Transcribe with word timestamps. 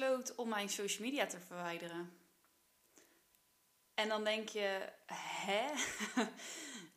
besloot 0.00 0.34
om 0.34 0.48
mijn 0.48 0.68
social 0.68 1.08
media 1.08 1.26
te 1.26 1.40
verwijderen. 1.46 2.12
En 3.94 4.08
dan 4.08 4.24
denk 4.24 4.48
je, 4.48 4.88
hè? 5.46 5.62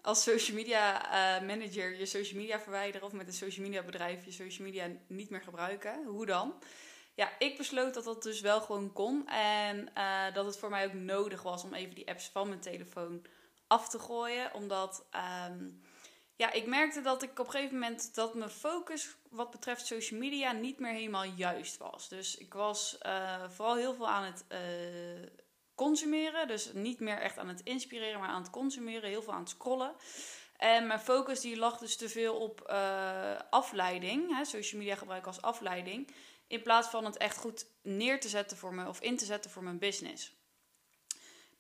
Als 0.02 0.24
social 0.24 0.58
media 0.58 1.06
uh, 1.06 1.48
manager 1.48 1.98
je 2.00 2.06
social 2.06 2.40
media 2.40 2.60
verwijderen 2.60 3.08
of 3.08 3.14
met 3.14 3.28
een 3.28 3.34
social 3.34 3.66
media 3.66 3.84
bedrijf 3.84 4.26
je 4.26 4.32
social 4.32 4.68
media 4.68 4.88
niet 5.08 5.30
meer 5.30 5.42
gebruiken. 5.42 6.06
Hoe 6.06 6.26
dan? 6.26 6.64
Ja, 7.16 7.40
ik 7.40 7.58
besloot 7.58 7.94
dat 7.94 8.04
dat 8.04 8.24
dus 8.24 8.42
wel 8.42 8.62
gewoon 8.62 8.94
kon. 8.94 9.28
En 9.28 9.90
uh, 9.98 10.34
dat 10.34 10.46
het 10.46 10.58
voor 10.58 10.70
mij 10.70 10.86
ook 10.86 10.94
nodig 10.94 11.42
was 11.42 11.64
om 11.64 11.74
even 11.74 11.96
die 11.96 12.10
apps 12.10 12.30
van 12.30 12.48
mijn 12.48 12.60
telefoon 12.60 13.26
af 13.68 13.90
te 13.90 14.00
gooien. 14.00 14.54
Omdat 14.54 15.06
um, 15.50 15.82
ja, 16.36 16.52
ik 16.52 16.66
merkte 16.66 17.02
dat 17.02 17.24
ik 17.24 17.40
op 17.40 17.46
een 17.46 17.52
gegeven 17.52 17.80
moment 17.80 18.16
dat 18.16 18.34
mijn 18.34 18.50
focus 18.50 19.16
wat 19.30 19.52
betreft 19.52 19.86
social 19.86 20.20
media 20.20 20.52
niet 20.52 20.80
meer 20.80 20.94
helemaal 20.94 21.24
juist 21.24 21.78
was. 21.78 22.10
Dus 22.10 22.38
ik 22.38 22.54
was 22.54 22.98
uh, 23.06 23.50
vooral 23.50 23.76
heel 23.76 23.94
veel 23.94 24.10
aan 24.10 24.24
het 24.24 24.46
uh, 24.50 24.60
consumeren. 25.76 26.48
Dus 26.48 26.74
niet 26.74 27.00
meer 27.00 27.20
echt 27.20 27.38
aan 27.38 27.48
het 27.48 27.62
inspireren, 27.62 28.20
maar 28.20 28.30
aan 28.30 28.42
het 28.42 28.50
consumeren. 28.50 29.10
Heel 29.10 29.22
veel 29.22 29.34
aan 29.34 29.40
het 29.40 29.50
scrollen. 29.50 29.96
En 30.58 30.88
mijn 30.88 31.00
focus 31.00 31.40
die 31.40 31.58
lag 31.58 31.78
dus 31.78 31.96
te 31.96 32.10
veel 32.10 32.36
op 32.36 32.70
uh, 32.70 33.40
afleiding. 33.50 34.38
Hè, 34.38 34.46
social 34.46 34.82
media 34.82 34.96
gebruiken 34.96 35.32
als 35.32 35.42
afleiding. 35.42 36.14
In 36.48 36.62
plaats 36.62 36.88
van 36.88 37.06
het 37.06 37.18
echt 37.18 37.38
goed 37.38 37.66
neer 37.82 38.20
te 38.20 38.30
zetten 38.30 38.58
voor 38.58 38.74
me 38.74 38.88
of 38.88 39.02
in 39.02 39.18
te 39.18 39.26
zetten 39.26 39.52
voor 39.52 39.64
mijn 39.64 39.80
business. 39.80 40.43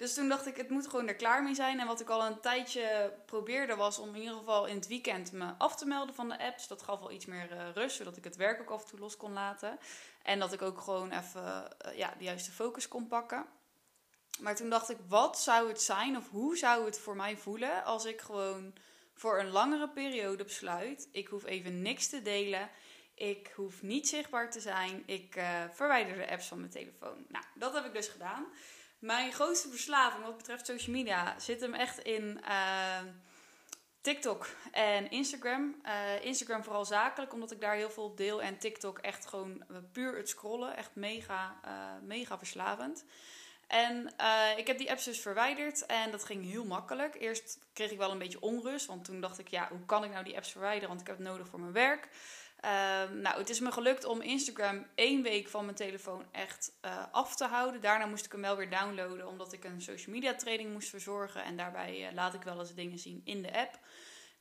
Dus 0.03 0.13
toen 0.13 0.29
dacht 0.29 0.45
ik, 0.45 0.57
het 0.57 0.69
moet 0.69 0.87
gewoon 0.87 1.07
er 1.07 1.15
klaar 1.15 1.43
mee 1.43 1.55
zijn. 1.55 1.79
En 1.79 1.87
wat 1.87 1.99
ik 1.99 2.09
al 2.09 2.25
een 2.25 2.39
tijdje 2.39 3.13
probeerde 3.25 3.75
was 3.75 3.99
om 3.99 4.15
in 4.15 4.21
ieder 4.21 4.37
geval 4.37 4.65
in 4.65 4.75
het 4.75 4.87
weekend 4.87 5.31
me 5.31 5.53
af 5.57 5.75
te 5.75 5.85
melden 5.85 6.15
van 6.15 6.29
de 6.29 6.39
apps. 6.39 6.67
Dat 6.67 6.81
gaf 6.81 6.99
wel 6.99 7.11
iets 7.11 7.25
meer 7.25 7.51
uh, 7.51 7.69
rust, 7.73 7.95
zodat 7.95 8.17
ik 8.17 8.23
het 8.23 8.35
werk 8.35 8.61
ook 8.61 8.69
af 8.69 8.81
en 8.81 8.89
toe 8.89 8.99
los 8.99 9.17
kon 9.17 9.33
laten. 9.33 9.79
En 10.23 10.39
dat 10.39 10.53
ik 10.53 10.61
ook 10.61 10.81
gewoon 10.81 11.11
even 11.11 11.75
uh, 11.85 11.97
ja, 11.97 12.13
de 12.17 12.23
juiste 12.23 12.51
focus 12.51 12.87
kon 12.87 13.07
pakken. 13.07 13.45
Maar 14.39 14.55
toen 14.55 14.69
dacht 14.69 14.89
ik, 14.89 14.97
wat 15.07 15.39
zou 15.39 15.67
het 15.67 15.81
zijn 15.81 16.17
of 16.17 16.29
hoe 16.29 16.57
zou 16.57 16.85
het 16.85 16.99
voor 16.99 17.15
mij 17.15 17.37
voelen 17.37 17.83
als 17.83 18.05
ik 18.05 18.21
gewoon 18.21 18.73
voor 19.13 19.39
een 19.39 19.49
langere 19.49 19.89
periode 19.89 20.43
besluit: 20.43 21.09
ik 21.11 21.27
hoef 21.27 21.45
even 21.45 21.81
niks 21.81 22.09
te 22.09 22.21
delen. 22.21 22.69
Ik 23.15 23.51
hoef 23.55 23.81
niet 23.81 24.07
zichtbaar 24.07 24.51
te 24.51 24.59
zijn. 24.59 25.03
Ik 25.05 25.35
uh, 25.35 25.63
verwijder 25.71 26.17
de 26.17 26.29
apps 26.29 26.47
van 26.47 26.59
mijn 26.59 26.71
telefoon. 26.71 27.25
Nou, 27.27 27.45
dat 27.55 27.73
heb 27.73 27.85
ik 27.85 27.93
dus 27.93 28.07
gedaan. 28.07 28.45
Mijn 29.03 29.31
grootste 29.31 29.69
verslaving 29.69 30.23
wat 30.23 30.37
betreft 30.37 30.65
social 30.65 30.95
media 30.95 31.39
zit 31.39 31.61
hem 31.61 31.73
echt 31.73 31.99
in 31.99 32.39
uh, 32.43 32.99
TikTok 34.01 34.47
en 34.71 35.09
Instagram. 35.09 35.75
Uh, 35.85 36.25
Instagram 36.25 36.63
vooral 36.63 36.85
zakelijk, 36.85 37.33
omdat 37.33 37.51
ik 37.51 37.61
daar 37.61 37.75
heel 37.75 37.89
veel 37.89 38.03
op 38.03 38.17
deel. 38.17 38.41
En 38.41 38.57
TikTok 38.57 38.97
echt 38.97 39.25
gewoon 39.25 39.63
puur 39.91 40.17
het 40.17 40.29
scrollen. 40.29 40.77
Echt 40.77 40.95
mega, 40.95 41.59
mega 42.01 42.37
verslavend. 42.37 43.05
En 43.67 44.13
ik 44.57 44.67
heb 44.67 44.77
die 44.77 44.91
apps 44.91 45.03
dus 45.03 45.19
verwijderd 45.19 45.85
en 45.85 46.11
dat 46.11 46.23
ging 46.23 46.45
heel 46.45 46.65
makkelijk. 46.65 47.15
Eerst 47.15 47.59
kreeg 47.73 47.91
ik 47.91 47.97
wel 47.97 48.11
een 48.11 48.17
beetje 48.17 48.41
onrust, 48.41 48.85
want 48.85 49.05
toen 49.05 49.21
dacht 49.21 49.39
ik, 49.39 49.47
ja, 49.47 49.67
hoe 49.69 49.85
kan 49.85 50.03
ik 50.03 50.11
nou 50.11 50.23
die 50.23 50.35
apps 50.35 50.51
verwijderen? 50.51 50.89
Want 50.89 51.01
ik 51.01 51.07
heb 51.07 51.17
het 51.17 51.27
nodig 51.27 51.47
voor 51.47 51.59
mijn 51.59 51.73
werk. 51.73 52.09
Uh, 52.65 52.69
nou, 53.11 53.37
het 53.37 53.49
is 53.49 53.59
me 53.59 53.71
gelukt 53.71 54.05
om 54.05 54.21
Instagram 54.21 54.85
één 54.95 55.21
week 55.21 55.47
van 55.47 55.65
mijn 55.65 55.77
telefoon 55.77 56.25
echt 56.31 56.77
uh, 56.85 57.05
af 57.11 57.35
te 57.35 57.45
houden. 57.45 57.81
Daarna 57.81 58.05
moest 58.05 58.25
ik 58.25 58.31
hem 58.31 58.41
wel 58.41 58.55
weer 58.55 58.69
downloaden, 58.69 59.27
omdat 59.27 59.53
ik 59.53 59.63
een 59.63 59.81
social 59.81 60.15
media 60.15 60.35
training 60.35 60.71
moest 60.71 60.89
verzorgen. 60.89 61.43
En 61.43 61.57
daarbij 61.57 62.11
laat 62.13 62.33
ik 62.33 62.41
wel 62.41 62.59
eens 62.59 62.73
dingen 62.73 62.99
zien 62.99 63.21
in 63.23 63.41
de 63.41 63.57
app. 63.57 63.79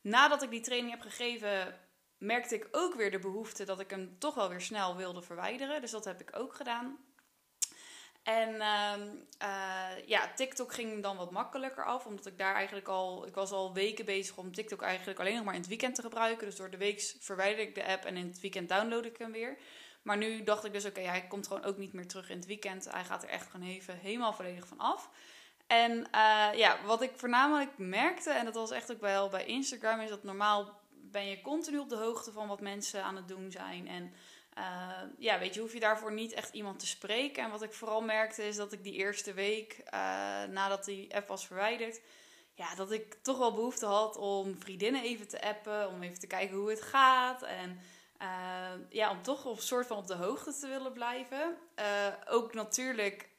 Nadat 0.01 0.43
ik 0.43 0.49
die 0.49 0.61
training 0.61 0.91
heb 0.91 1.01
gegeven, 1.01 1.79
merkte 2.17 2.55
ik 2.55 2.67
ook 2.71 2.93
weer 2.95 3.11
de 3.11 3.19
behoefte 3.19 3.63
dat 3.63 3.79
ik 3.79 3.89
hem 3.89 4.19
toch 4.19 4.35
wel 4.35 4.49
weer 4.49 4.61
snel 4.61 4.95
wilde 4.95 5.21
verwijderen. 5.21 5.81
Dus 5.81 5.91
dat 5.91 6.05
heb 6.05 6.21
ik 6.21 6.29
ook 6.37 6.53
gedaan. 6.53 6.97
En 8.23 8.49
uh, 8.49 8.93
uh, 9.41 10.07
ja, 10.07 10.33
TikTok 10.35 10.73
ging 10.73 11.01
dan 11.01 11.17
wat 11.17 11.31
makkelijker 11.31 11.85
af, 11.85 12.05
omdat 12.05 12.25
ik 12.25 12.37
daar 12.37 12.55
eigenlijk 12.55 12.87
al, 12.87 13.27
ik 13.27 13.35
was 13.35 13.51
al 13.51 13.73
weken 13.73 14.05
bezig 14.05 14.37
om 14.37 14.53
TikTok 14.53 14.81
eigenlijk 14.81 15.19
alleen 15.19 15.35
nog 15.35 15.43
maar 15.43 15.53
in 15.53 15.59
het 15.59 15.69
weekend 15.69 15.95
te 15.95 16.01
gebruiken. 16.01 16.45
Dus 16.45 16.55
door 16.55 16.69
de 16.69 16.77
week 16.77 17.15
verwijder 17.19 17.59
ik 17.59 17.75
de 17.75 17.85
app 17.85 18.05
en 18.05 18.17
in 18.17 18.27
het 18.27 18.39
weekend 18.39 18.69
download 18.69 19.05
ik 19.05 19.17
hem 19.17 19.31
weer. 19.31 19.57
Maar 20.01 20.17
nu 20.17 20.43
dacht 20.43 20.65
ik 20.65 20.73
dus, 20.73 20.85
oké, 20.85 21.01
hij 21.01 21.27
komt 21.27 21.47
gewoon 21.47 21.63
ook 21.63 21.77
niet 21.77 21.93
meer 21.93 22.07
terug 22.07 22.29
in 22.29 22.37
het 22.37 22.45
weekend. 22.45 22.91
Hij 22.91 23.03
gaat 23.03 23.23
er 23.23 23.29
echt 23.29 23.49
gewoon 23.49 23.67
even 23.67 23.97
helemaal 23.97 24.33
volledig 24.33 24.67
van 24.67 24.79
af. 24.79 25.09
En 25.67 25.91
uh, 25.91 26.49
ja, 26.53 26.77
wat 26.85 27.01
ik 27.01 27.11
voornamelijk 27.15 27.77
merkte, 27.77 28.31
en 28.31 28.45
dat 28.45 28.53
was 28.53 28.71
echt 28.71 28.91
ook 28.91 29.01
wel 29.01 29.29
bij 29.29 29.45
Instagram, 29.45 29.99
is 29.99 30.09
dat 30.09 30.23
normaal 30.23 30.81
ben 30.89 31.25
je 31.25 31.41
continu 31.41 31.77
op 31.77 31.89
de 31.89 31.95
hoogte 31.95 32.31
van 32.31 32.47
wat 32.47 32.61
mensen 32.61 33.03
aan 33.03 33.15
het 33.15 33.27
doen 33.27 33.51
zijn. 33.51 33.87
En 33.87 34.13
uh, 34.57 35.01
ja, 35.17 35.39
weet 35.39 35.53
je, 35.53 35.59
hoef 35.59 35.73
je 35.73 35.79
daarvoor 35.79 36.13
niet 36.13 36.33
echt 36.33 36.53
iemand 36.53 36.79
te 36.79 36.87
spreken. 36.87 37.43
En 37.43 37.49
wat 37.49 37.61
ik 37.61 37.73
vooral 37.73 38.01
merkte 38.01 38.47
is 38.47 38.55
dat 38.55 38.71
ik 38.71 38.83
die 38.83 38.93
eerste 38.93 39.33
week 39.33 39.77
uh, 39.85 39.89
nadat 40.43 40.85
die 40.85 41.15
app 41.15 41.27
was 41.27 41.45
verwijderd, 41.45 42.01
ja, 42.53 42.75
dat 42.75 42.91
ik 42.91 43.13
toch 43.21 43.37
wel 43.37 43.53
behoefte 43.53 43.85
had 43.85 44.17
om 44.17 44.59
vriendinnen 44.59 45.03
even 45.03 45.27
te 45.27 45.41
appen, 45.41 45.87
om 45.87 46.03
even 46.03 46.19
te 46.19 46.27
kijken 46.27 46.57
hoe 46.57 46.69
het 46.69 46.81
gaat. 46.81 47.41
En 47.41 47.79
uh, 48.21 48.87
ja, 48.89 49.11
om 49.11 49.21
toch 49.21 49.45
op 49.45 49.59
soort 49.59 49.87
van 49.87 49.97
op 49.97 50.07
de 50.07 50.15
hoogte 50.15 50.53
te 50.59 50.67
willen 50.67 50.93
blijven. 50.93 51.57
ook 52.29 52.53
natuurlijk, 52.53 53.29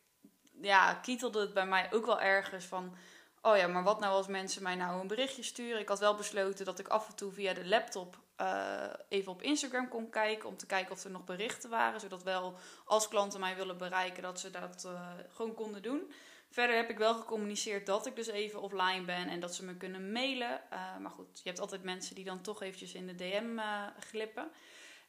ja, 0.61 0.95
kietelde 0.95 1.41
het 1.41 1.55
bij 1.55 1.67
mij 1.67 1.93
ook 1.93 2.07
wel 2.07 2.21
ergens 2.21 2.65
van. 2.65 2.97
Oh 3.43 3.57
ja, 3.57 3.67
maar 3.67 3.83
wat 3.83 4.01
nou 4.01 4.13
als 4.15 4.27
mensen 4.27 4.63
mij 4.63 4.75
nou 4.75 5.01
een 5.01 5.07
berichtje 5.07 5.43
sturen? 5.43 5.81
Ik 5.81 5.89
had 5.89 5.99
wel 5.99 6.15
besloten 6.15 6.65
dat 6.65 6.79
ik 6.79 6.89
af 6.89 7.09
en 7.09 7.15
toe 7.15 7.33
via 7.33 7.53
de 7.53 7.67
laptop 7.67 8.24
uh, 8.41 8.84
even 9.09 9.33
op 9.33 9.43
Instagram 9.43 9.89
kon 9.89 10.11
kijken. 10.11 10.49
Om 10.49 10.56
te 10.56 10.67
kijken 10.67 10.93
of 10.93 11.05
er 11.05 11.11
nog 11.11 11.25
berichten 11.25 11.71
waren. 11.71 12.00
Zodat 12.00 12.22
wel 12.22 12.59
als 12.84 13.09
klanten 13.09 13.41
mij 13.41 13.56
willen 13.56 13.78
bereiken, 13.78 14.22
dat 14.22 14.41
ze 14.41 14.50
dat 14.50 14.84
uh, 14.87 15.11
gewoon 15.28 15.55
konden 15.55 15.83
doen. 15.83 16.12
Verder 16.50 16.77
heb 16.77 16.91
ik 16.91 16.99
wel 16.99 17.15
gecommuniceerd 17.15 17.87
dat 17.87 18.06
ik 18.06 18.17
dus 18.17 18.27
even 18.27 18.62
offline 18.62 19.05
ben 19.05 19.28
en 19.28 19.41
dat 19.41 19.55
ze 19.55 19.65
me 19.65 19.77
kunnen 19.77 20.12
mailen. 20.12 20.61
Uh, 20.72 20.97
maar 20.97 21.11
goed, 21.11 21.41
je 21.43 21.49
hebt 21.49 21.61
altijd 21.61 21.83
mensen 21.83 22.15
die 22.15 22.25
dan 22.25 22.41
toch 22.41 22.62
eventjes 22.62 22.95
in 22.95 23.06
de 23.06 23.15
DM 23.15 23.59
glippen. 23.99 24.51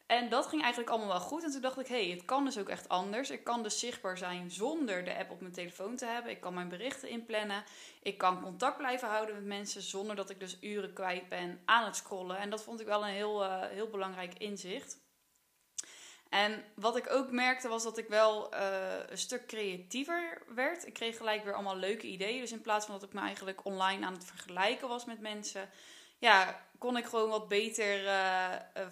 En 0.05 0.29
dat 0.29 0.45
ging 0.45 0.61
eigenlijk 0.61 0.91
allemaal 0.91 1.07
wel 1.07 1.19
goed. 1.19 1.43
En 1.43 1.51
toen 1.51 1.61
dacht 1.61 1.79
ik, 1.79 1.87
hé, 1.87 2.05
hey, 2.05 2.15
het 2.15 2.25
kan 2.25 2.45
dus 2.45 2.57
ook 2.57 2.69
echt 2.69 2.89
anders. 2.89 3.29
Ik 3.29 3.43
kan 3.43 3.63
dus 3.63 3.79
zichtbaar 3.79 4.17
zijn 4.17 4.51
zonder 4.51 5.03
de 5.03 5.17
app 5.17 5.31
op 5.31 5.41
mijn 5.41 5.53
telefoon 5.53 5.95
te 5.95 6.05
hebben. 6.05 6.31
Ik 6.31 6.41
kan 6.41 6.53
mijn 6.53 6.69
berichten 6.69 7.09
inplannen. 7.09 7.63
Ik 8.01 8.17
kan 8.17 8.41
contact 8.41 8.77
blijven 8.77 9.07
houden 9.07 9.35
met 9.35 9.45
mensen 9.45 9.81
zonder 9.81 10.15
dat 10.15 10.29
ik 10.29 10.39
dus 10.39 10.57
uren 10.61 10.93
kwijt 10.93 11.29
ben 11.29 11.61
aan 11.65 11.85
het 11.85 11.95
scrollen. 11.95 12.37
En 12.37 12.49
dat 12.49 12.63
vond 12.63 12.79
ik 12.79 12.85
wel 12.85 13.03
een 13.03 13.13
heel, 13.13 13.43
uh, 13.43 13.61
heel 13.61 13.89
belangrijk 13.89 14.33
inzicht. 14.37 15.03
En 16.29 16.63
wat 16.75 16.97
ik 16.97 17.11
ook 17.11 17.31
merkte 17.31 17.67
was 17.67 17.83
dat 17.83 17.97
ik 17.97 18.07
wel 18.07 18.53
uh, 18.53 18.59
een 19.07 19.17
stuk 19.17 19.47
creatiever 19.47 20.41
werd. 20.55 20.87
Ik 20.87 20.93
kreeg 20.93 21.17
gelijk 21.17 21.43
weer 21.43 21.53
allemaal 21.53 21.77
leuke 21.77 22.07
ideeën. 22.07 22.41
Dus 22.41 22.51
in 22.51 22.61
plaats 22.61 22.85
van 22.85 22.99
dat 22.99 23.03
ik 23.03 23.13
me 23.13 23.19
eigenlijk 23.21 23.65
online 23.65 24.05
aan 24.05 24.13
het 24.13 24.25
vergelijken 24.25 24.87
was 24.87 25.05
met 25.05 25.19
mensen 25.19 25.69
ja, 26.17 26.65
kon 26.77 26.97
ik 26.97 27.05
gewoon 27.05 27.29
wat 27.29 27.47
beter 27.47 28.03
uh, 28.03 28.49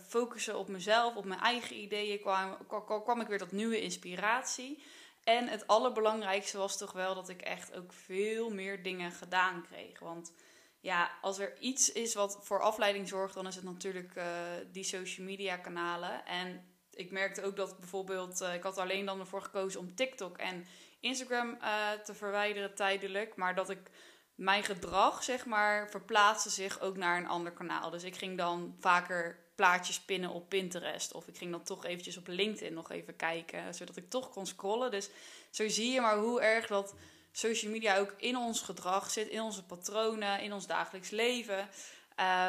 focussen 0.07 0.57
op 0.57 0.67
mezelf, 0.67 1.16
op 1.16 1.25
mijn 1.25 1.39
eigen 1.39 1.75
ideeën. 1.75 2.19
Kwam, 2.19 2.57
kwam, 3.03 3.22
ik 3.22 3.28
weer 3.28 3.38
tot 3.38 3.51
nieuwe 3.51 3.81
inspiratie. 3.81 4.84
En 5.23 5.47
het 5.47 5.67
allerbelangrijkste 5.67 6.57
was 6.57 6.78
toch 6.78 6.91
wel 6.91 7.16
dat 7.16 7.29
ik 7.29 7.41
echt 7.41 7.75
ook 7.75 7.94
veel 7.94 8.50
meer 8.50 8.83
dingen 8.83 9.12
gedaan 9.12 9.63
kreeg. 9.63 10.00
Want 10.00 10.33
ja, 10.79 11.12
als 11.22 11.39
er 11.39 11.59
iets 11.59 11.91
is 11.91 12.13
wat 12.13 12.39
voor 12.41 12.62
afleiding 12.62 13.07
zorgt, 13.07 13.33
dan 13.33 13.47
is 13.47 13.56
het 13.56 13.63
natuurlijk 13.63 14.16
uh, 14.16 14.25
die 14.72 14.83
social 14.83 15.25
media 15.25 15.57
kanalen. 15.57 16.25
En 16.25 16.75
ik 16.94 17.12
merkte 17.12 17.44
ook 17.44 17.56
dat 17.56 17.79
bijvoorbeeld, 17.79 18.41
ik 18.41 18.63
had 18.63 18.78
alleen 18.78 19.06
dan 19.06 19.19
ervoor 19.19 19.41
gekozen 19.41 19.79
om 19.79 19.95
TikTok 19.95 20.38
en 20.38 20.66
Instagram 21.00 21.57
te 22.03 22.13
verwijderen 22.13 22.75
tijdelijk. 22.75 23.35
Maar 23.35 23.56
dat 23.56 23.69
ik 23.69 23.92
mijn 24.35 24.63
gedrag, 24.63 25.24
zeg 25.24 25.45
maar, 25.45 25.89
verplaatste 25.89 26.50
zich 26.50 26.80
ook 26.80 26.97
naar 26.97 27.18
een 27.18 27.27
ander 27.27 27.51
kanaal. 27.51 27.89
Dus 27.89 28.03
ik 28.03 28.15
ging 28.15 28.38
dan 28.38 28.75
vaker 28.80 29.39
plaatjes 29.56 30.00
pinnen 30.00 30.30
op 30.30 30.50
Pinterest. 30.50 31.13
Of 31.13 31.27
ik 31.27 31.38
ging 31.38 31.51
dan 31.51 31.63
toch 31.63 31.85
eventjes 31.85 32.18
op 32.18 32.27
LinkedIn 32.27 32.74
nog 32.74 32.91
even 32.91 33.15
kijken. 33.15 33.74
Zodat 33.74 33.95
ik 33.95 34.09
toch 34.09 34.30
kon 34.30 34.45
scrollen. 34.45 34.91
Dus 34.91 35.09
zo 35.51 35.69
zie 35.69 35.91
je 35.91 36.01
maar 36.01 36.18
hoe 36.18 36.41
erg 36.41 36.68
dat 36.68 36.95
social 37.31 37.71
media 37.71 37.97
ook 37.97 38.13
in 38.18 38.38
ons 38.38 38.62
gedrag 38.62 39.12
zit. 39.12 39.27
In 39.27 39.41
onze 39.41 39.63
patronen, 39.63 40.41
in 40.41 40.53
ons 40.53 40.68
dagelijks 40.68 41.09
leven. 41.09 41.69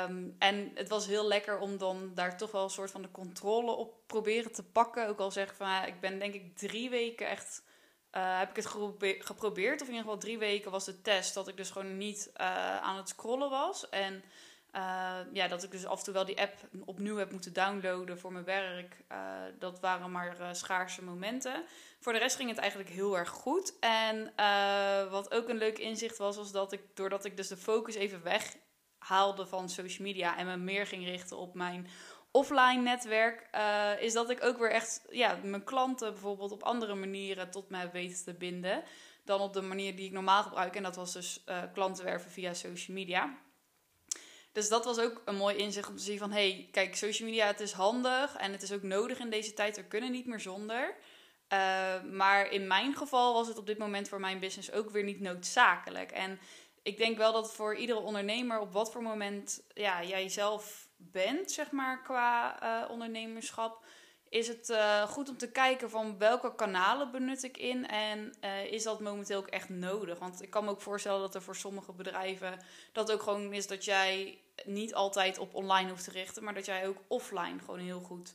Um, 0.08 0.36
en 0.38 0.70
het 0.74 0.88
was 0.88 1.06
heel 1.06 1.26
lekker 1.26 1.58
om 1.58 1.78
dan 1.78 2.10
daar 2.14 2.36
toch 2.38 2.50
wel 2.50 2.64
een 2.64 2.70
soort 2.70 2.90
van 2.90 3.02
de 3.02 3.10
controle 3.10 3.70
op 3.70 3.94
proberen 4.06 4.52
te 4.52 4.62
pakken. 4.64 5.08
Ook 5.08 5.18
al 5.18 5.30
zeg 5.30 5.54
van, 5.54 5.84
ik 5.84 6.00
ben 6.00 6.18
denk 6.18 6.34
ik 6.34 6.56
drie 6.56 6.90
weken 6.90 7.28
echt 7.28 7.62
uh, 8.16 8.38
heb 8.38 8.50
ik 8.50 8.56
het 8.56 8.66
geprobeerd. 9.18 9.80
Of 9.80 9.88
in 9.88 9.94
ieder 9.94 10.04
geval 10.04 10.18
drie 10.18 10.38
weken 10.38 10.70
was 10.70 10.84
de 10.84 11.00
test. 11.00 11.34
Dat 11.34 11.48
ik 11.48 11.56
dus 11.56 11.70
gewoon 11.70 11.96
niet 11.96 12.30
uh, 12.40 12.76
aan 12.76 12.96
het 12.96 13.08
scrollen 13.08 13.50
was. 13.50 13.88
En 13.88 14.24
uh, 14.74 15.18
ja, 15.32 15.48
dat 15.48 15.62
ik 15.62 15.70
dus 15.70 15.86
af 15.86 15.98
en 15.98 16.04
toe 16.04 16.14
wel 16.14 16.24
die 16.24 16.40
app 16.40 16.54
opnieuw 16.84 17.16
heb 17.16 17.30
moeten 17.30 17.52
downloaden 17.52 18.18
voor 18.18 18.32
mijn 18.32 18.44
werk. 18.44 18.96
dat 19.58 19.80
waren 19.80 20.10
maar 20.10 20.56
schaarse 20.56 21.02
momenten. 21.02 21.64
Voor 22.00 22.12
de 22.12 22.18
rest 22.18 22.36
ging 22.36 22.48
het 22.48 22.58
eigenlijk 22.58 22.90
heel 22.90 23.18
erg 23.18 23.28
goed. 23.28 23.78
En 23.80 24.32
wat 25.10 25.34
ook 25.34 25.48
een 25.48 25.56
leuk 25.56 25.78
inzicht 25.78 26.18
was, 26.18 26.36
was 26.36 26.52
dat 26.52 26.72
ik, 26.72 26.82
doordat 26.94 27.24
ik 27.24 27.36
dus 27.36 27.48
de 27.48 27.56
focus 27.56 27.94
even 27.94 28.22
weghaalde 28.22 29.46
van 29.46 29.68
social 29.68 30.06
media 30.06 30.36
en 30.36 30.46
me 30.46 30.56
meer 30.56 30.86
ging 30.86 31.04
richten 31.04 31.36
op 31.36 31.54
mijn 31.54 31.88
offline 32.34 32.82
netwerk, 32.82 33.48
uh, 33.54 34.02
is 34.02 34.12
dat 34.12 34.30
ik 34.30 34.44
ook 34.44 34.58
weer 34.58 34.70
echt 34.70 35.04
ja, 35.10 35.38
mijn 35.42 35.64
klanten 35.64 36.12
bijvoorbeeld 36.12 36.52
op 36.52 36.62
andere 36.62 36.94
manieren 36.94 37.50
tot 37.50 37.68
mij 37.70 37.90
weten 37.90 38.24
te 38.24 38.34
binden. 38.34 38.82
Dan 39.24 39.40
op 39.40 39.52
de 39.52 39.62
manier 39.62 39.96
die 39.96 40.06
ik 40.06 40.12
normaal 40.12 40.42
gebruik. 40.42 40.76
En 40.76 40.82
dat 40.82 40.96
was 40.96 41.12
dus 41.12 41.42
uh, 41.46 41.62
klanten 41.72 42.04
werven 42.04 42.30
via 42.30 42.54
social 42.54 42.96
media. 42.96 43.38
Dus 44.52 44.68
dat 44.68 44.84
was 44.84 44.98
ook 44.98 45.22
een 45.24 45.36
mooi 45.36 45.56
inzicht 45.56 45.88
om 45.88 45.96
te 45.96 46.02
zien 46.02 46.18
van... 46.18 46.32
hey, 46.32 46.68
kijk, 46.70 46.96
social 46.96 47.28
media, 47.28 47.46
het 47.46 47.60
is 47.60 47.72
handig 47.72 48.36
en 48.36 48.52
het 48.52 48.62
is 48.62 48.72
ook 48.72 48.82
nodig 48.82 49.18
in 49.18 49.30
deze 49.30 49.54
tijd. 49.54 49.76
We 49.76 49.84
kunnen 49.84 50.10
niet 50.10 50.26
meer 50.26 50.40
zonder. 50.40 50.96
Uh, 51.52 52.02
maar 52.02 52.50
in 52.50 52.66
mijn 52.66 52.94
geval 52.94 53.32
was 53.34 53.48
het 53.48 53.58
op 53.58 53.66
dit 53.66 53.78
moment 53.78 54.08
voor 54.08 54.20
mijn 54.20 54.38
business 54.38 54.72
ook 54.72 54.90
weer 54.90 55.04
niet 55.04 55.20
noodzakelijk. 55.20 56.10
En 56.10 56.38
ik 56.84 56.98
denk 56.98 57.16
wel 57.16 57.32
dat 57.32 57.54
voor 57.54 57.76
iedere 57.76 57.98
ondernemer 57.98 58.60
op 58.60 58.72
wat 58.72 58.92
voor 58.92 59.02
moment 59.02 59.62
ja, 59.74 60.02
jij 60.02 60.28
zelf 60.28 60.88
bent, 60.96 61.50
zeg 61.50 61.70
maar, 61.70 62.02
qua 62.02 62.62
uh, 62.62 62.90
ondernemerschap, 62.90 63.84
is 64.28 64.48
het 64.48 64.68
uh, 64.68 65.02
goed 65.02 65.28
om 65.28 65.36
te 65.36 65.50
kijken 65.50 65.90
van 65.90 66.18
welke 66.18 66.54
kanalen 66.54 67.10
benut 67.10 67.42
ik 67.42 67.56
in 67.56 67.86
en 67.86 68.34
uh, 68.40 68.64
is 68.64 68.82
dat 68.82 69.00
momenteel 69.00 69.38
ook 69.38 69.46
echt 69.46 69.68
nodig? 69.68 70.18
Want 70.18 70.42
ik 70.42 70.50
kan 70.50 70.64
me 70.64 70.70
ook 70.70 70.80
voorstellen 70.80 71.20
dat 71.20 71.34
er 71.34 71.42
voor 71.42 71.56
sommige 71.56 71.92
bedrijven 71.92 72.60
dat 72.92 73.12
ook 73.12 73.22
gewoon 73.22 73.52
is 73.52 73.66
dat 73.66 73.84
jij 73.84 74.38
niet 74.64 74.94
altijd 74.94 75.38
op 75.38 75.54
online 75.54 75.90
hoeft 75.90 76.04
te 76.04 76.10
richten, 76.10 76.44
maar 76.44 76.54
dat 76.54 76.64
jij 76.64 76.88
ook 76.88 76.98
offline 77.06 77.58
gewoon 77.58 77.80
heel 77.80 78.00
goed 78.00 78.34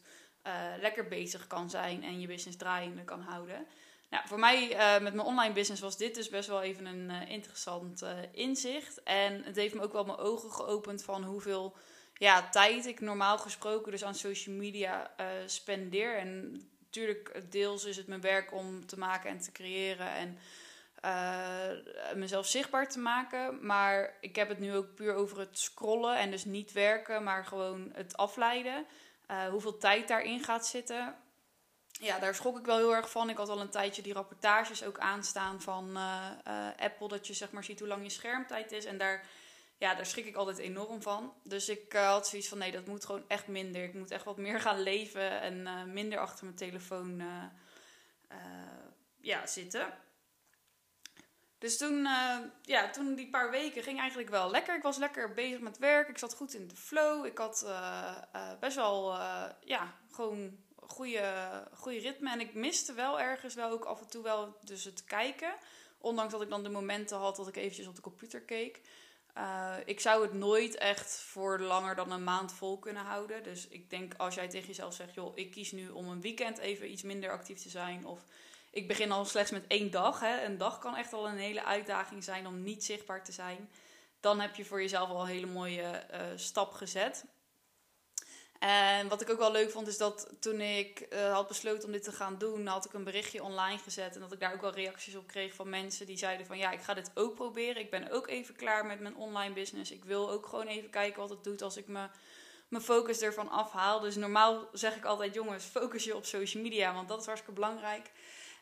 lekker 0.79 1.07
bezig 1.07 1.47
kan 1.47 1.69
zijn 1.69 2.03
en 2.03 2.19
je 2.19 2.27
business 2.27 2.57
draaiende 2.57 3.03
kan 3.03 3.21
houden. 3.21 3.67
Nou, 4.09 4.27
voor 4.27 4.39
mij 4.39 4.71
uh, 4.71 5.03
met 5.03 5.13
mijn 5.13 5.27
online 5.27 5.53
business 5.53 5.81
was 5.81 5.97
dit 5.97 6.15
dus 6.15 6.29
best 6.29 6.47
wel 6.47 6.61
even 6.61 6.85
een 6.85 7.09
uh, 7.09 7.29
interessant 7.29 8.03
uh, 8.03 8.09
inzicht. 8.31 9.03
En 9.03 9.43
het 9.43 9.55
heeft 9.55 9.75
me 9.75 9.81
ook 9.81 9.93
wel 9.93 10.05
mijn 10.05 10.17
ogen 10.17 10.51
geopend 10.51 11.03
van 11.03 11.23
hoeveel 11.23 11.75
ja, 12.13 12.49
tijd 12.49 12.85
ik 12.85 12.99
normaal 12.99 13.37
gesproken 13.37 13.91
dus 13.91 14.03
aan 14.03 14.15
social 14.15 14.55
media 14.55 15.11
spendeer. 15.45 16.17
En 16.17 16.61
natuurlijk, 16.79 17.51
deels 17.51 17.85
is 17.85 17.97
het 17.97 18.07
mijn 18.07 18.21
werk 18.21 18.53
om 18.53 18.85
te 18.85 18.97
maken 18.97 19.29
en 19.29 19.39
te 19.39 19.51
creëren 19.51 20.11
en 20.11 20.37
mezelf 22.15 22.47
zichtbaar 22.47 22.89
te 22.89 22.99
maken. 22.99 23.65
Maar 23.65 24.17
ik 24.21 24.35
heb 24.35 24.49
het 24.49 24.59
nu 24.59 24.75
ook 24.75 24.95
puur 24.95 25.13
over 25.13 25.39
het 25.39 25.59
scrollen 25.59 26.17
en 26.17 26.31
dus 26.31 26.45
niet 26.45 26.71
werken, 26.71 27.23
maar 27.23 27.45
gewoon 27.45 27.89
het 27.93 28.17
afleiden. 28.17 28.85
hoeveel 29.49 29.77
tijd 29.77 30.07
daarin 30.07 30.43
gaat 30.43 30.67
zitten 30.67 31.15
ja, 31.99 32.19
daar 32.19 32.35
schrok 32.35 32.57
ik 32.57 32.65
wel 32.65 32.77
heel 32.77 32.95
erg 32.95 33.11
van. 33.11 33.29
Ik 33.29 33.37
had 33.37 33.49
al 33.49 33.61
een 33.61 33.69
tijdje 33.69 34.01
die 34.01 34.13
rapportages 34.13 34.83
ook 34.83 34.99
aanstaan 34.99 35.61
van 35.61 35.97
uh, 35.97 36.25
uh, 36.47 36.67
Apple. 36.77 37.07
Dat 37.07 37.27
je 37.27 37.33
zeg 37.33 37.51
maar 37.51 37.63
ziet 37.63 37.79
hoe 37.79 37.87
lang 37.87 38.03
je 38.03 38.09
schermtijd 38.09 38.71
is. 38.71 38.85
En 38.85 38.97
daar, 38.97 39.25
ja, 39.77 39.95
daar 39.95 40.05
schrik 40.05 40.25
ik 40.25 40.35
altijd 40.35 40.57
enorm 40.57 41.01
van. 41.01 41.33
Dus 41.43 41.69
ik 41.69 41.93
uh, 41.93 42.07
had 42.07 42.27
zoiets 42.27 42.47
van 42.47 42.57
nee, 42.57 42.71
dat 42.71 42.85
moet 42.85 43.05
gewoon 43.05 43.23
echt 43.27 43.47
minder. 43.47 43.83
Ik 43.83 43.93
moet 43.93 44.11
echt 44.11 44.23
wat 44.23 44.37
meer 44.37 44.59
gaan 44.59 44.81
leven 44.81 45.41
en 45.41 45.93
minder 45.93 46.19
achter 46.19 46.45
mijn 46.45 46.57
telefoon 46.57 47.21
ja, 49.21 49.47
zitten. 49.47 49.93
Dus 51.57 51.77
toen, 51.77 52.07
ja, 52.61 52.89
toen 52.91 53.15
die 53.15 53.29
paar 53.29 53.51
weken 53.51 53.83
ging 53.83 53.99
eigenlijk 53.99 54.29
wel 54.29 54.51
lekker. 54.51 54.75
Ik 54.75 54.83
was 54.83 54.97
lekker 54.97 55.33
bezig 55.33 55.59
met 55.59 55.77
werk. 55.77 56.07
Ik 56.07 56.17
zat 56.17 56.35
goed 56.35 56.53
in 56.53 56.67
de 56.67 56.75
flow. 56.75 57.25
Ik 57.25 57.37
had 57.37 57.67
best 58.59 58.75
wel, 58.75 59.13
ja, 59.61 59.93
gewoon 60.11 60.67
goede, 60.91 61.67
goede 61.73 61.99
ritme. 61.99 62.31
En 62.31 62.39
ik 62.39 62.53
miste 62.53 62.93
wel 62.93 63.19
ergens 63.19 63.53
wel 63.53 63.71
ook 63.71 63.85
af 63.85 64.01
en 64.01 64.07
toe 64.07 64.23
wel 64.23 64.57
dus 64.61 64.83
het 64.83 65.03
kijken. 65.03 65.53
Ondanks 65.97 66.31
dat 66.31 66.41
ik 66.41 66.49
dan 66.49 66.63
de 66.63 66.69
momenten 66.69 67.17
had 67.17 67.35
dat 67.35 67.47
ik 67.47 67.55
eventjes 67.55 67.87
op 67.87 67.95
de 67.95 68.01
computer 68.01 68.41
keek. 68.41 68.81
Uh, 69.37 69.75
ik 69.85 69.99
zou 69.99 70.21
het 70.21 70.33
nooit 70.33 70.75
echt 70.77 71.11
voor 71.11 71.59
langer 71.59 71.95
dan 71.95 72.11
een 72.11 72.23
maand 72.23 72.53
vol 72.53 72.79
kunnen 72.79 73.03
houden. 73.03 73.43
Dus 73.43 73.67
ik 73.67 73.89
denk 73.89 74.13
als 74.17 74.35
jij 74.35 74.47
tegen 74.47 74.67
jezelf 74.67 74.93
zegt, 74.93 75.13
joh, 75.13 75.37
ik 75.37 75.51
kies 75.51 75.71
nu 75.71 75.89
om 75.89 76.07
een 76.07 76.21
weekend 76.21 76.57
even 76.57 76.91
iets 76.91 77.03
minder 77.03 77.31
actief 77.31 77.61
te 77.61 77.69
zijn. 77.69 78.05
Of 78.05 78.25
ik 78.71 78.87
begin 78.87 79.11
al 79.11 79.25
slechts 79.25 79.51
met 79.51 79.67
één 79.67 79.91
dag. 79.91 80.19
Hè. 80.19 80.43
Een 80.43 80.57
dag 80.57 80.79
kan 80.79 80.95
echt 80.95 81.13
al 81.13 81.27
een 81.27 81.37
hele 81.37 81.63
uitdaging 81.63 82.23
zijn 82.23 82.47
om 82.47 82.63
niet 82.63 82.83
zichtbaar 82.83 83.23
te 83.23 83.31
zijn. 83.31 83.69
Dan 84.19 84.39
heb 84.39 84.55
je 84.55 84.65
voor 84.65 84.81
jezelf 84.81 85.09
al 85.09 85.21
een 85.21 85.27
hele 85.27 85.45
mooie 85.45 86.05
uh, 86.11 86.19
stap 86.35 86.71
gezet. 86.73 87.25
En 88.59 89.07
wat 89.07 89.21
ik 89.21 89.29
ook 89.29 89.37
wel 89.37 89.51
leuk 89.51 89.71
vond, 89.71 89.87
is 89.87 89.97
dat 89.97 90.29
toen 90.39 90.61
ik 90.61 91.07
uh, 91.13 91.33
had 91.33 91.47
besloten 91.47 91.85
om 91.85 91.91
dit 91.91 92.03
te 92.03 92.11
gaan 92.11 92.37
doen, 92.37 92.67
had 92.67 92.85
ik 92.85 92.93
een 92.93 93.03
berichtje 93.03 93.43
online 93.43 93.77
gezet. 93.77 94.15
En 94.15 94.21
dat 94.21 94.31
ik 94.31 94.39
daar 94.39 94.53
ook 94.53 94.61
wel 94.61 94.73
reacties 94.73 95.15
op 95.15 95.27
kreeg 95.27 95.53
van 95.53 95.69
mensen 95.69 96.05
die 96.05 96.17
zeiden 96.17 96.45
van 96.45 96.57
ja, 96.57 96.71
ik 96.71 96.81
ga 96.81 96.93
dit 96.93 97.11
ook 97.13 97.35
proberen. 97.35 97.81
Ik 97.81 97.89
ben 97.89 98.11
ook 98.11 98.27
even 98.27 98.55
klaar 98.55 98.85
met 98.85 98.99
mijn 98.99 99.15
online 99.15 99.53
business. 99.53 99.91
Ik 99.91 100.03
wil 100.03 100.31
ook 100.31 100.45
gewoon 100.45 100.67
even 100.67 100.89
kijken 100.89 101.19
wat 101.19 101.29
het 101.29 101.43
doet 101.43 101.61
als 101.61 101.77
ik 101.77 101.87
me, 101.87 102.07
mijn 102.67 102.83
focus 102.83 103.21
ervan 103.21 103.49
afhaal. 103.49 103.99
Dus 103.99 104.15
normaal 104.15 104.69
zeg 104.73 104.95
ik 104.95 105.05
altijd 105.05 105.33
jongens, 105.33 105.63
focus 105.63 106.03
je 106.03 106.15
op 106.15 106.25
social 106.25 106.63
media, 106.63 106.93
want 106.93 107.07
dat 107.07 107.19
is 107.19 107.25
hartstikke 107.25 107.59
belangrijk. 107.59 108.11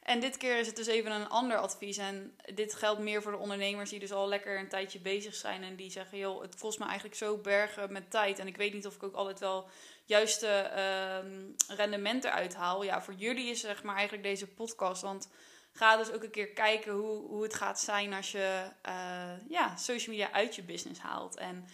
En 0.08 0.20
dit 0.20 0.38
keer 0.38 0.60
is 0.60 0.68
het 0.68 0.76
dus 0.76 0.88
even 0.88 1.12
een 1.12 1.30
ander 1.30 1.58
advies. 1.58 1.98
En 1.98 2.36
dit 2.54 2.74
geldt 2.74 3.02
meer 3.02 3.22
voor 3.22 3.32
de 3.32 3.38
ondernemers 3.38 3.90
die 3.90 4.00
dus 4.00 4.12
al 4.12 4.28
lekker 4.28 4.60
een 4.60 4.68
tijdje 4.68 5.00
bezig 5.00 5.36
zijn. 5.36 5.64
En 5.64 5.76
die 5.76 5.92
zeggen, 5.92 6.18
joh, 6.18 6.42
het 6.42 6.60
kost 6.60 6.80
me 6.80 6.86
eigenlijk 6.86 7.16
zo 7.16 7.38
bergen 7.38 7.92
met 7.92 8.12
tijd. 8.12 8.40
En 8.40 8.48
ik 8.48 8.58
weet 8.58 8.74
niet 8.74 8.86
of 8.86 8.96
ik 8.96 9.04
ook 9.04 9.16
altijd 9.16 9.40
wel 9.40 9.70
juiste 10.06 10.72
uh, 10.76 11.76
rendementen 11.78 12.32
uithaal. 12.32 12.84
Ja, 12.84 13.02
voor 13.02 13.14
jullie 13.14 13.50
is 13.50 13.60
zeg 13.60 13.84
maar 13.84 13.96
eigenlijk 13.96 14.24
deze 14.24 14.48
podcast. 14.48 15.02
Want 15.02 15.30
ga 15.72 15.98
dus 15.98 16.12
ook 16.12 16.24
een 16.24 16.32
keer 16.32 16.50
kijken 16.50 16.92
hoe, 16.92 17.28
hoe 17.28 17.44
het 17.44 17.54
gaat 17.54 17.80
zijn 17.80 18.14
als 18.14 18.32
je 18.32 18.72
uh, 18.88 19.50
ja, 19.50 19.76
social 19.76 20.16
media 20.16 20.32
uit 20.32 20.56
je 20.56 20.64
business 20.64 21.00
haalt. 21.00 21.38
En 21.38 21.68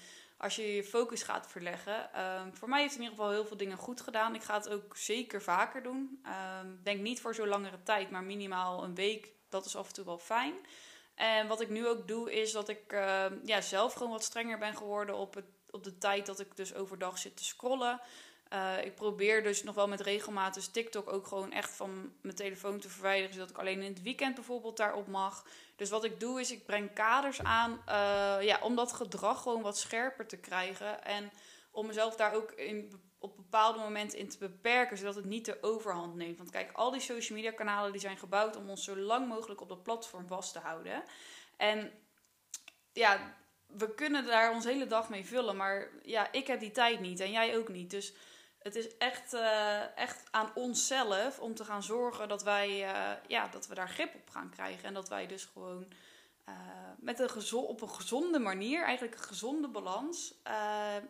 als 0.44 0.56
je 0.56 0.76
je 0.76 0.84
focus 0.84 1.24
gaat 1.24 1.48
verleggen. 1.48 2.22
Um, 2.22 2.56
voor 2.56 2.70
mij 2.70 2.80
heeft 2.80 2.94
het 2.94 3.02
in 3.02 3.10
ieder 3.10 3.24
geval 3.24 3.38
heel 3.38 3.48
veel 3.48 3.58
dingen 3.58 3.78
goed 3.78 4.02
gedaan. 4.02 4.36
Ik 4.36 4.44
ga 4.44 4.54
het 4.54 4.70
ook 4.70 4.98
zeker 4.98 5.42
vaker 5.42 5.84
doen. 5.84 6.24
Um, 6.62 6.80
denk 6.84 7.02
niet 7.02 7.22
voor 7.22 7.36
zo'n 7.36 7.48
langere 7.48 7.84
tijd, 7.84 8.10
maar 8.10 8.24
minimaal 8.24 8.84
een 8.84 8.96
week. 8.96 9.32
Dat 9.50 9.66
is 9.66 9.76
af 9.76 9.88
en 9.88 9.94
toe 9.94 10.06
wel 10.06 10.18
fijn. 10.18 10.54
En 11.16 11.48
wat 11.48 11.62
ik 11.62 11.70
nu 11.70 11.88
ook 11.88 12.08
doe, 12.08 12.34
is 12.34 12.52
dat 12.52 12.70
ik 12.70 12.94
uh, 12.94 13.26
ja, 13.44 13.62
zelf 13.62 13.94
gewoon 13.94 14.12
wat 14.12 14.24
strenger 14.24 14.58
ben 14.58 14.78
geworden 14.78 15.16
op, 15.16 15.34
het, 15.34 15.46
op 15.70 15.84
de 15.84 15.98
tijd 15.98 16.26
dat 16.26 16.40
ik 16.40 16.56
dus 16.56 16.74
overdag 16.74 17.18
zit 17.18 17.38
te 17.38 17.44
scrollen. 17.44 18.02
Uh, 18.54 18.86
ik 18.86 18.96
probeer 18.96 19.44
dus 19.44 19.64
nog 19.64 19.76
wel 19.76 19.88
met 19.88 20.02
regelmaat 20.02 20.54
dus 20.54 20.68
TikTok 20.68 21.14
ook 21.14 21.28
gewoon 21.28 21.52
echt 21.52 21.72
van 21.72 22.14
mijn 22.22 22.36
telefoon 22.36 22.80
te 22.80 22.90
verwijderen. 22.90 23.34
Zodat 23.34 23.50
ik 23.50 23.58
alleen 23.58 23.82
in 23.82 23.94
het 23.94 24.02
weekend 24.02 24.36
bijvoorbeeld 24.36 24.78
daarop 24.78 25.08
mag. 25.08 25.46
Dus 25.84 25.92
wat 25.92 26.04
ik 26.04 26.20
doe 26.20 26.40
is, 26.40 26.52
ik 26.52 26.66
breng 26.66 26.94
kaders 26.94 27.42
aan 27.42 27.72
uh, 27.72 28.38
ja, 28.42 28.60
om 28.62 28.76
dat 28.76 28.94
gedrag 28.94 29.42
gewoon 29.42 29.62
wat 29.62 29.78
scherper 29.78 30.28
te 30.28 30.38
krijgen. 30.38 31.06
En 31.06 31.32
om 31.72 31.88
mezelf 31.88 32.16
daar 32.16 32.34
ook 32.34 32.52
in, 32.52 33.02
op 33.20 33.36
bepaalde 33.36 33.80
momenten 33.80 34.18
in 34.18 34.30
te 34.30 34.38
beperken, 34.38 34.98
zodat 34.98 35.16
het 35.16 35.26
niet 35.26 35.46
de 35.46 35.58
overhand 35.62 36.16
neemt. 36.16 36.38
Want 36.38 36.50
kijk, 36.50 36.72
al 36.72 36.92
die 36.92 37.02
social 37.02 37.38
media 37.38 37.52
kanalen 37.52 37.92
die 37.92 38.02
zijn 38.02 38.18
gebouwd 38.18 38.56
om 38.56 38.70
ons 38.70 38.84
zo 38.84 38.98
lang 38.98 39.28
mogelijk 39.28 39.62
op 39.62 39.70
dat 39.70 39.84
platform 39.84 40.28
vast 40.28 40.54
te 40.54 40.60
houden. 40.60 41.04
En 41.58 41.92
ja, 42.94 43.36
we 43.68 43.94
kunnen 43.94 44.26
daar 44.26 44.54
ons 44.54 44.66
hele 44.66 44.88
dag 44.88 45.10
mee 45.10 45.26
vullen, 45.26 45.56
maar 45.56 45.90
ja, 46.04 46.32
ik 46.32 46.48
heb 46.48 46.60
die 46.60 46.72
tijd 46.72 47.00
niet 47.00 47.20
en 47.20 47.32
jij 47.32 47.58
ook 47.58 47.68
niet. 47.68 47.90
Dus 47.90 48.14
het 48.64 48.76
is 48.76 48.98
echt, 48.98 49.34
uh, 49.34 49.98
echt 49.98 50.24
aan 50.32 50.52
onszelf 50.54 51.40
om 51.40 51.56
te 51.56 51.66
gaan 51.66 51.84
zorgen 51.84 52.28
dat 52.28 52.44
wij 52.44 52.70
uh, 52.70 53.12
ja, 53.28 53.48
dat 53.48 53.68
we 53.68 53.76
daar 53.76 53.90
grip 53.90 54.16
op 54.16 54.30
gaan 54.30 54.50
krijgen. 54.50 54.84
En 54.84 54.94
dat 54.94 55.10
wij 55.10 55.28
dus 55.28 55.46
gewoon 55.54 55.86
uh, 56.50 56.56
met 56.98 57.20
een 57.20 57.54
op 57.54 57.82
een 57.82 57.90
gezonde 57.90 58.40
manier, 58.40 58.84
eigenlijk 58.84 59.18
een 59.18 59.24
gezonde 59.24 59.68
balans, 59.68 60.34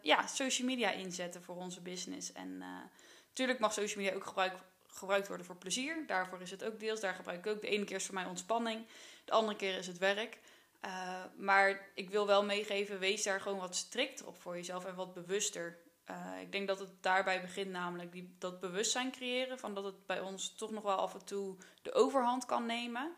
ja, 0.01 0.27
social 0.27 0.67
media 0.67 0.91
inzetten 0.91 1.43
voor 1.43 1.55
onze 1.55 1.81
business. 1.81 2.31
En 2.31 2.63
natuurlijk 3.27 3.59
mag 3.59 3.73
social 3.73 4.03
media 4.03 4.17
ook 4.17 4.25
gebruik, 4.25 4.53
gebruikt 4.87 5.27
worden 5.27 5.45
voor 5.45 5.55
plezier. 5.55 6.03
Daarvoor 6.07 6.41
is 6.41 6.51
het 6.51 6.63
ook 6.63 6.79
deels. 6.79 6.99
Daar 6.99 7.13
gebruik 7.13 7.45
ik 7.45 7.51
ook. 7.51 7.61
De 7.61 7.67
ene 7.67 7.85
keer 7.85 7.95
is 7.95 8.05
voor 8.05 8.13
mij 8.13 8.25
ontspanning, 8.25 8.85
de 9.25 9.31
andere 9.31 9.57
keer 9.57 9.77
is 9.77 9.87
het 9.87 9.97
werk. 9.97 10.39
maar 11.35 11.89
ik 11.93 12.09
wil 12.09 12.27
wel 12.27 12.43
meegeven, 12.43 12.99
wees 12.99 13.23
daar 13.23 13.41
gewoon 13.41 13.59
wat 13.59 13.75
strikter 13.75 14.27
op 14.27 14.41
voor 14.41 14.55
jezelf 14.55 14.85
en 14.85 14.95
wat 14.95 15.13
bewuster. 15.13 15.77
Uh, 16.09 16.41
ik 16.41 16.51
denk 16.51 16.67
dat 16.67 16.79
het 16.79 17.03
daarbij 17.03 17.41
begint, 17.41 17.71
namelijk 17.71 18.11
die, 18.11 18.35
dat 18.39 18.59
bewustzijn 18.59 19.11
creëren. 19.11 19.59
Van 19.59 19.73
dat 19.73 19.83
het 19.83 20.05
bij 20.05 20.19
ons 20.19 20.55
toch 20.55 20.71
nog 20.71 20.83
wel 20.83 20.97
af 20.97 21.13
en 21.13 21.25
toe 21.25 21.57
de 21.81 21.93
overhand 21.93 22.45
kan 22.45 22.65
nemen. 22.65 23.13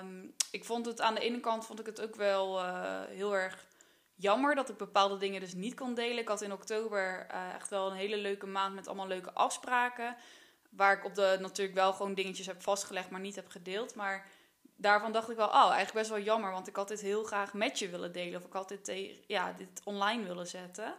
Um, 0.00 0.34
ik 0.50 0.64
vond 0.64 0.86
het 0.86 1.00
aan 1.00 1.14
de 1.14 1.20
ene 1.20 1.40
kant 1.40 1.66
vond 1.66 1.80
ik 1.80 1.86
het 1.86 2.00
ook 2.00 2.14
wel 2.14 2.58
uh, 2.58 3.00
heel 3.08 3.36
erg 3.36 3.66
jammer 4.14 4.54
dat 4.54 4.68
ik 4.68 4.76
bepaalde 4.76 5.16
dingen 5.16 5.40
dus 5.40 5.54
niet 5.54 5.74
kon 5.74 5.94
delen. 5.94 6.18
Ik 6.18 6.28
had 6.28 6.40
in 6.40 6.52
oktober 6.52 7.26
uh, 7.30 7.54
echt 7.54 7.68
wel 7.68 7.90
een 7.90 7.96
hele 7.96 8.16
leuke 8.16 8.46
maand 8.46 8.74
met 8.74 8.86
allemaal 8.86 9.06
leuke 9.06 9.32
afspraken. 9.32 10.16
Waar 10.70 10.96
ik 10.96 11.04
op 11.04 11.14
de 11.14 11.38
natuurlijk 11.40 11.76
wel 11.76 11.92
gewoon 11.92 12.14
dingetjes 12.14 12.46
heb 12.46 12.62
vastgelegd, 12.62 13.10
maar 13.10 13.20
niet 13.20 13.36
heb 13.36 13.48
gedeeld. 13.48 13.94
Maar 13.94 14.26
daarvan 14.76 15.12
dacht 15.12 15.30
ik 15.30 15.36
wel, 15.36 15.48
oh, 15.48 15.54
eigenlijk 15.54 15.92
best 15.92 16.10
wel 16.10 16.20
jammer. 16.20 16.50
Want 16.50 16.68
ik 16.68 16.76
had 16.76 16.88
dit 16.88 17.00
heel 17.00 17.24
graag 17.24 17.52
met 17.52 17.78
je 17.78 17.88
willen 17.88 18.12
delen. 18.12 18.40
Of 18.40 18.46
ik 18.46 18.52
had 18.52 18.78
ja, 19.26 19.52
dit 19.52 19.80
online 19.84 20.22
willen 20.26 20.46
zetten. 20.46 20.94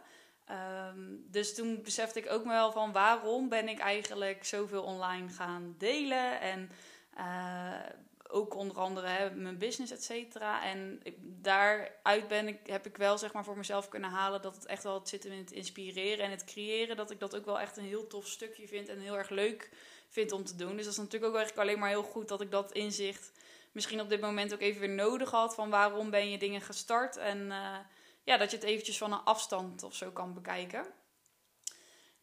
Um, 0.50 1.24
dus 1.30 1.54
toen 1.54 1.82
besefte 1.82 2.18
ik 2.18 2.30
ook 2.30 2.44
wel 2.44 2.72
van 2.72 2.92
waarom 2.92 3.48
ben 3.48 3.68
ik 3.68 3.78
eigenlijk 3.78 4.44
zoveel 4.44 4.82
online 4.82 5.28
gaan 5.28 5.74
delen. 5.78 6.40
En 6.40 6.70
uh, 7.18 7.80
ook 8.28 8.54
onder 8.54 8.76
andere 8.76 9.06
hè, 9.06 9.30
mijn 9.30 9.58
business, 9.58 9.92
et 9.92 10.04
cetera. 10.04 10.64
En 10.64 11.02
daaruit 11.20 12.28
ben 12.28 12.48
ik, 12.48 12.66
heb 12.66 12.86
ik 12.86 12.96
wel 12.96 13.18
zeg 13.18 13.32
maar 13.32 13.44
voor 13.44 13.56
mezelf 13.56 13.88
kunnen 13.88 14.10
halen 14.10 14.42
dat 14.42 14.54
het 14.54 14.66
echt 14.66 14.82
wel 14.82 14.94
het 14.94 15.08
zitten 15.08 15.30
in 15.30 15.38
het 15.38 15.52
inspireren 15.52 16.24
en 16.24 16.30
het 16.30 16.44
creëren. 16.44 16.96
Dat 16.96 17.10
ik 17.10 17.20
dat 17.20 17.36
ook 17.36 17.44
wel 17.44 17.60
echt 17.60 17.76
een 17.76 17.84
heel 17.84 18.06
tof 18.06 18.26
stukje 18.26 18.68
vind 18.68 18.88
en 18.88 19.00
heel 19.00 19.18
erg 19.18 19.30
leuk 19.30 19.70
vind 20.08 20.32
om 20.32 20.44
te 20.44 20.56
doen. 20.56 20.76
Dus 20.76 20.84
dat 20.84 20.92
is 20.92 20.98
natuurlijk 20.98 21.32
ook 21.32 21.38
eigenlijk 21.38 21.68
alleen 21.68 21.80
maar 21.80 21.88
heel 21.88 22.02
goed 22.02 22.28
dat 22.28 22.40
ik 22.40 22.50
dat 22.50 22.72
inzicht 22.72 23.32
misschien 23.72 24.00
op 24.00 24.08
dit 24.08 24.20
moment 24.20 24.52
ook 24.52 24.60
even 24.60 24.80
weer 24.80 24.88
nodig 24.88 25.30
had. 25.30 25.54
Van 25.54 25.70
waarom 25.70 26.10
ben 26.10 26.30
je 26.30 26.38
dingen 26.38 26.60
gestart? 26.60 27.16
En 27.16 27.38
uh, 27.38 27.76
ja, 28.24 28.36
dat 28.36 28.50
je 28.50 28.56
het 28.56 28.66
eventjes 28.66 28.98
van 28.98 29.12
een 29.12 29.24
afstand 29.24 29.82
of 29.82 29.94
zo 29.94 30.10
kan 30.10 30.34
bekijken. 30.34 30.86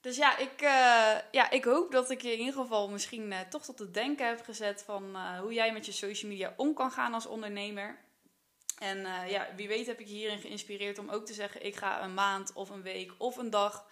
Dus 0.02 0.18
ja, 0.18 0.38
ik, 0.38 0.62
uh, 0.62 1.18
ja, 1.32 1.50
ik 1.50 1.64
hoop 1.64 1.92
dat 1.92 2.10
ik 2.10 2.22
je 2.22 2.32
in 2.32 2.40
ieder 2.40 2.62
geval 2.62 2.90
misschien 2.90 3.32
uh, 3.32 3.40
toch 3.40 3.66
tot 3.66 3.80
het 3.80 3.94
denken 3.94 4.28
heb 4.28 4.44
gezet 4.44 4.84
van 4.84 5.18
hoe 5.40 5.54
jij 5.54 5.74
met 5.74 5.86
je 5.86 5.92
social 5.92 6.32
media 6.32 6.54
om 6.58 6.74
kan 6.74 6.92
gaan 6.92 7.14
als 7.14 7.26
ondernemer. 7.26 8.00
En 8.80 8.98
ja, 9.28 9.48
wie 9.56 9.68
weet 9.68 9.86
heb 9.86 10.00
ik 10.00 10.08
je 10.08 10.14
hierin 10.14 10.40
geïnspireerd 10.40 10.98
om 10.98 11.10
ook 11.10 11.26
te 11.26 11.34
zeggen: 11.34 11.66
ik 11.66 11.76
ga 11.76 12.04
een 12.04 12.14
maand 12.14 12.54
of 12.54 12.70
een 12.70 12.82
week 12.82 13.12
of 13.18 13.38
een 13.38 13.50
dag 13.50 13.88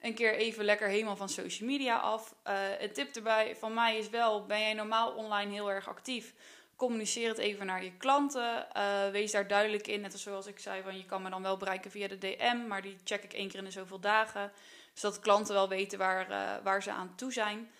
een 0.00 0.14
keer 0.14 0.34
even 0.34 0.64
lekker 0.64 0.88
helemaal 0.88 1.16
van 1.16 1.28
social 1.28 1.68
media 1.68 1.96
af. 1.96 2.34
een 2.78 2.92
tip 2.92 3.16
erbij 3.16 3.56
van 3.56 3.74
mij 3.74 3.96
is 3.96 4.08
wel: 4.08 4.46
ben 4.46 4.60
jij 4.60 4.72
normaal 4.72 5.12
online 5.12 5.52
heel 5.52 5.70
erg 5.70 5.88
actief? 5.88 6.34
Communiceer 6.82 7.28
het 7.28 7.38
even 7.38 7.66
naar 7.66 7.84
je 7.84 7.96
klanten. 7.96 8.66
Uh, 8.76 9.08
wees 9.10 9.32
daar 9.32 9.46
duidelijk 9.46 9.86
in. 9.86 10.00
Net 10.00 10.20
zoals 10.20 10.46
ik 10.46 10.58
zei, 10.58 10.82
van 10.82 10.96
je 10.96 11.04
kan 11.04 11.22
me 11.22 11.30
dan 11.30 11.42
wel 11.42 11.56
bereiken 11.56 11.90
via 11.90 12.08
de 12.08 12.18
DM, 12.18 12.66
maar 12.68 12.82
die 12.82 12.96
check 13.04 13.24
ik 13.24 13.32
één 13.32 13.48
keer 13.48 13.58
in 13.58 13.64
de 13.64 13.70
zoveel 13.70 14.00
dagen. 14.00 14.52
Zodat 14.92 15.20
klanten 15.20 15.54
wel 15.54 15.68
weten 15.68 15.98
waar, 15.98 16.30
uh, 16.30 16.64
waar 16.64 16.82
ze 16.82 16.90
aan 16.90 17.14
toe 17.16 17.32
zijn. 17.32 17.70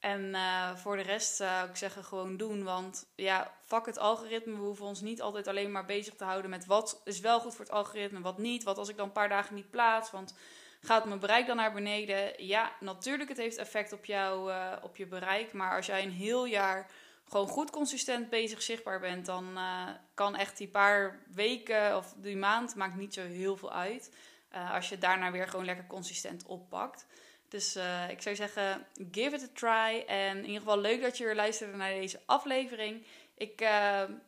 En 0.00 0.20
uh, 0.20 0.76
voor 0.76 0.96
de 0.96 1.02
rest 1.02 1.36
zou 1.36 1.68
ik 1.68 1.76
zeggen 1.76 2.04
gewoon 2.04 2.36
doen. 2.36 2.64
Want 2.64 3.06
ja, 3.14 3.54
fuck 3.64 3.86
het 3.86 3.98
algoritme. 3.98 4.52
We 4.52 4.62
hoeven 4.62 4.86
ons 4.86 5.00
niet 5.00 5.22
altijd 5.22 5.46
alleen 5.46 5.72
maar 5.72 5.84
bezig 5.84 6.14
te 6.14 6.24
houden 6.24 6.50
met 6.50 6.66
wat 6.66 7.00
is 7.04 7.20
wel 7.20 7.40
goed 7.40 7.54
voor 7.54 7.64
het 7.64 7.74
algoritme, 7.74 8.20
wat 8.20 8.38
niet. 8.38 8.64
Wat 8.64 8.78
als 8.78 8.88
ik 8.88 8.96
dan 8.96 9.06
een 9.06 9.12
paar 9.12 9.28
dagen 9.28 9.54
niet 9.54 9.70
plaats, 9.70 10.10
want 10.10 10.34
gaat 10.80 11.04
mijn 11.04 11.20
bereik 11.20 11.46
dan 11.46 11.56
naar 11.56 11.72
beneden? 11.72 12.46
Ja, 12.46 12.72
natuurlijk, 12.80 13.28
het 13.28 13.38
heeft 13.38 13.56
effect 13.56 13.92
op, 13.92 14.04
jou, 14.04 14.52
op 14.82 14.96
je 14.96 15.06
bereik. 15.06 15.52
Maar 15.52 15.76
als 15.76 15.86
jij 15.86 16.02
een 16.02 16.12
heel 16.12 16.44
jaar 16.44 16.90
gewoon 17.28 17.48
goed 17.48 17.70
consistent 17.70 18.30
bezig 18.30 18.62
zichtbaar 18.62 19.00
bent, 19.00 19.26
dan 19.26 19.44
uh, 19.54 19.88
kan 20.14 20.36
echt 20.36 20.56
die 20.56 20.68
paar 20.68 21.22
weken 21.34 21.96
of 21.96 22.14
die 22.16 22.36
maand 22.36 22.74
maakt 22.74 22.96
niet 22.96 23.14
zo 23.14 23.22
heel 23.22 23.56
veel 23.56 23.72
uit. 23.72 24.14
Uh, 24.54 24.74
als 24.74 24.88
je 24.88 24.98
daarna 24.98 25.30
weer 25.30 25.48
gewoon 25.48 25.64
lekker 25.64 25.86
consistent 25.86 26.46
oppakt. 26.46 27.06
Dus 27.48 27.76
uh, 27.76 28.10
ik 28.10 28.22
zou 28.22 28.36
zeggen, 28.36 28.86
give 29.10 29.34
it 29.36 29.42
a 29.42 29.48
try. 29.52 30.04
En 30.06 30.36
in 30.36 30.44
ieder 30.44 30.60
geval 30.60 30.78
leuk 30.78 31.02
dat 31.02 31.18
je 31.18 31.24
weer 31.24 31.34
luisterde 31.34 31.76
naar 31.76 31.90
deze 31.90 32.20
aflevering. 32.26 33.06
Ik, 33.34 33.60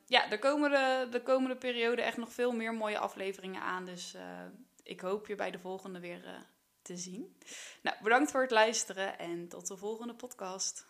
ja, 0.07 0.27
de 0.29 0.39
komende, 0.39 1.09
de 1.11 1.23
komende 1.23 1.57
periode 1.57 2.03
echt 2.03 2.17
nog 2.17 2.33
veel 2.33 2.53
meer 2.53 2.75
mooie 2.75 2.99
afleveringen 2.99 3.63
aan. 3.63 3.85
Dus 3.85 4.15
ik 4.83 5.01
hoop 5.01 5.27
je 5.27 5.35
bij 5.35 5.51
de 5.51 5.59
volgende 5.59 6.01
weer 6.01 6.47
te 6.83 6.97
zien. 6.97 7.37
Nou, 7.83 7.97
bedankt 8.03 8.31
voor 8.31 8.43
het 8.43 8.51
luisteren 8.51 9.19
en 9.19 9.49
tot 9.49 9.67
de 9.67 9.77
volgende 9.77 10.15
podcast. 10.15 10.90